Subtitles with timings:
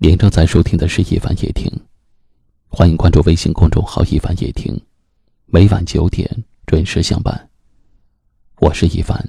[0.00, 1.68] 您正在收听的是《一凡夜听》，
[2.68, 4.80] 欢迎关注微信公众号“一凡夜听”，
[5.46, 6.30] 每晚九点
[6.66, 7.50] 准时相伴。
[8.60, 9.20] 我是一凡，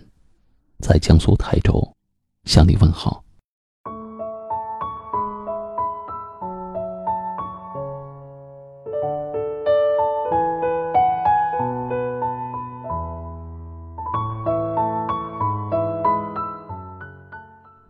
[0.78, 1.82] 在江苏台州
[2.44, 3.24] 向你问好。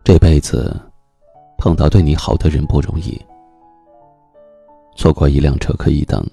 [0.02, 0.80] 这辈子
[1.60, 3.20] 碰到对你好的人不容易，
[4.96, 6.26] 错过一辆车可以等，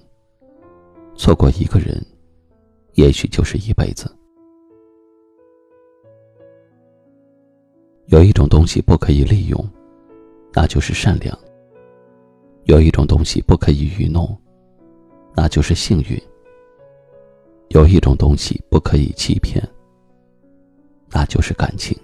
[1.16, 2.02] 错过一个人，
[2.94, 4.10] 也许就是一辈子。
[8.06, 9.62] 有一种东西不可以利用，
[10.54, 11.36] 那就是善良；
[12.64, 14.34] 有一种东西不可以愚弄，
[15.36, 16.18] 那就是幸运；
[17.68, 19.62] 有一种东西不可以欺骗，
[21.10, 21.94] 那就是感情。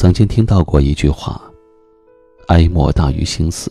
[0.00, 1.38] 曾经听到过一句话
[2.48, 3.70] ：“哀莫大于心死，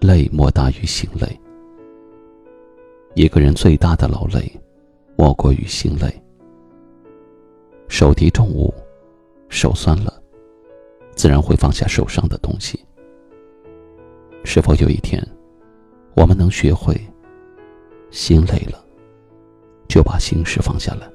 [0.00, 1.38] 泪莫大于心累。”
[3.12, 4.50] 一个人最大的劳累，
[5.14, 6.10] 莫过于心累。
[7.88, 8.72] 手提重物，
[9.50, 10.18] 手酸了，
[11.14, 12.82] 自然会放下手上的东西。
[14.44, 15.22] 是否有一天，
[16.14, 16.98] 我们能学会，
[18.10, 18.82] 心累了，
[19.90, 21.06] 就把心事放下来？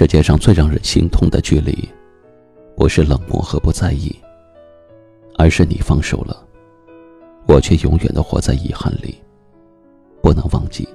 [0.00, 1.86] 世界上最让人心痛的距离，
[2.74, 4.10] 不是冷漠和不在意，
[5.36, 6.42] 而是你放手了，
[7.46, 9.22] 我却永远的活在遗憾里，
[10.22, 10.88] 不能忘记。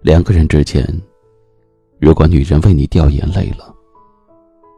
[0.00, 0.84] 两个人之间，
[2.00, 3.72] 如果女人为你掉眼泪了，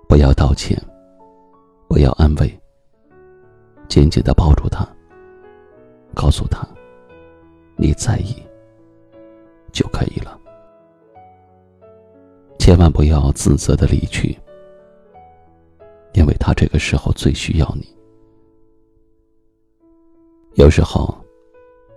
[0.07, 0.79] 不要道歉，
[1.89, 2.61] 不要安慰，
[3.89, 4.87] 紧紧的抱住她，
[6.15, 6.69] 告诉她
[7.77, 8.37] 你在意，
[12.71, 14.39] 千万不要自责的离去，
[16.13, 17.85] 因为他这个时候最需要你。
[20.55, 21.13] 有时候，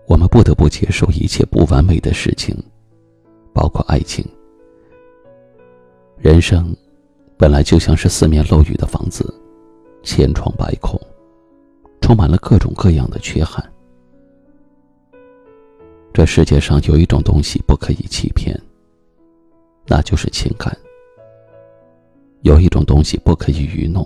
[0.07, 2.57] 我们不得不接受一切不完美的事情，
[3.53, 4.25] 包括爱情。
[6.17, 6.75] 人生
[7.37, 9.31] 本来就像是四面漏雨的房子，
[10.01, 10.99] 千疮百孔，
[12.01, 13.63] 充满了各种各样的缺憾。
[16.11, 18.59] 这世界上有一种东西不可以欺骗。
[19.85, 20.75] 那就是情感。
[22.41, 24.05] 有一种东西不可以愚弄，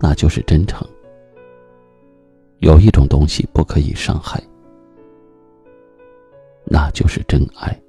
[0.00, 0.86] 那就是真诚。
[2.58, 4.42] 有一种东西不可以伤害，
[6.64, 7.80] 那就是真爱。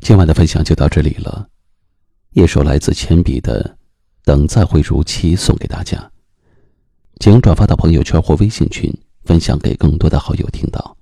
[0.00, 1.48] 今晚的分享就到这里了。
[2.34, 3.62] 一首来自铅笔的
[4.24, 6.10] 《等再会如期》送给大家，
[7.20, 10.96] 请转发到朋友圈或微信群，分享给更多的好友听到。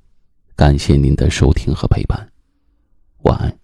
[0.54, 2.30] 感谢您的收听和陪伴，
[3.22, 3.58] 晚安。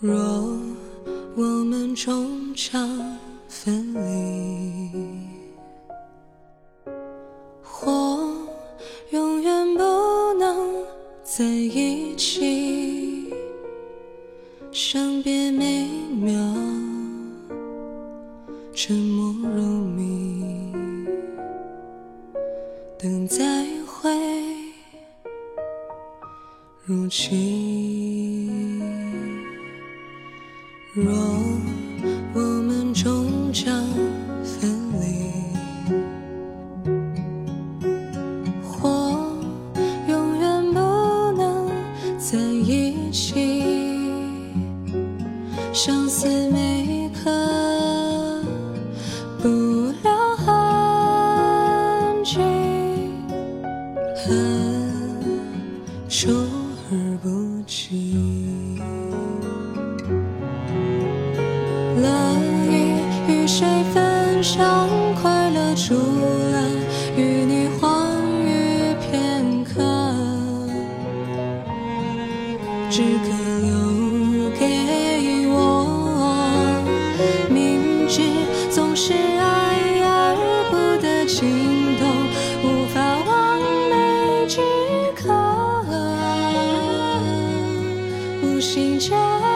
[0.00, 0.37] 若。
[2.38, 3.18] 终将
[3.48, 4.92] 分离，
[7.64, 8.32] 或
[9.10, 9.82] 永远不
[10.34, 10.84] 能
[11.24, 13.34] 在一起。
[14.70, 16.32] 伤别每秒，
[18.72, 19.60] 沉默如
[19.96, 20.72] 谜，
[22.96, 24.16] 等再会
[26.84, 28.48] 如期。
[30.94, 31.12] 若
[33.58, 33.82] 终将
[34.44, 35.02] 分离，
[38.62, 38.88] 或
[40.06, 40.78] 永远不
[41.36, 41.68] 能
[42.18, 43.64] 在一起，
[45.72, 48.44] 相思每一刻
[49.42, 50.46] 不留痕
[52.24, 52.38] 迹，
[54.14, 54.26] 恨
[56.08, 56.30] 出
[56.90, 57.28] 而不
[57.66, 58.78] 及。
[63.58, 64.88] 谁分享
[65.20, 65.74] 快乐？
[65.74, 66.62] 除了
[67.16, 68.16] 与你欢
[68.46, 69.82] 愉片刻，
[72.88, 73.26] 只可
[73.66, 75.56] 留给我。
[77.50, 78.22] 明知
[78.70, 80.36] 总是爱而
[80.70, 81.48] 不得情
[81.98, 82.06] 动，
[82.62, 83.60] 无法完
[83.90, 84.60] 美之
[85.16, 85.34] 刻，
[88.40, 89.47] 无心间。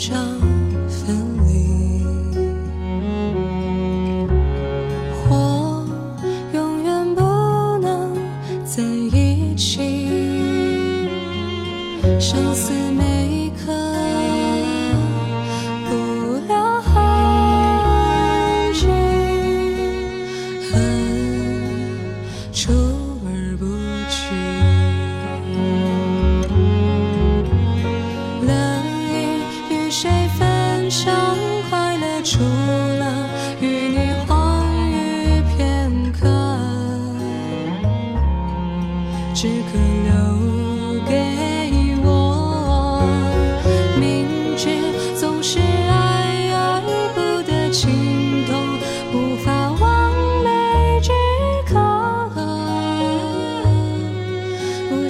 [0.00, 0.59] 长。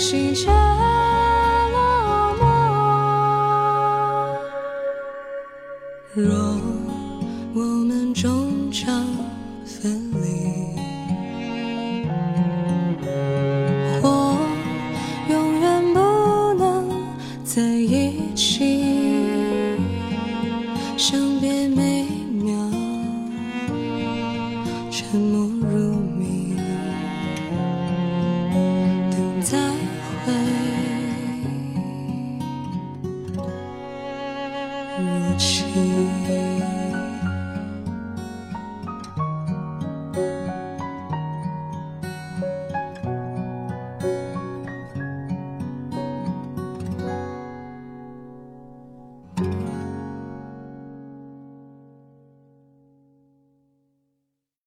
[0.00, 0.56] 不惜却落
[6.16, 6.49] 寞。